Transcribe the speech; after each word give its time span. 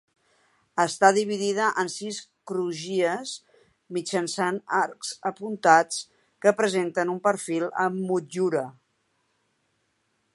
Està 0.83 1.09
dividida 1.17 1.65
en 1.83 1.91
sis 1.95 2.21
crugies 2.51 3.33
mitjançant 3.97 4.57
arcs 4.79 5.13
apuntats 5.31 6.01
que 6.47 6.57
presenten 6.63 7.15
un 7.17 7.23
perfil 7.31 7.69
amb 7.85 8.03
motllura. 8.09 8.65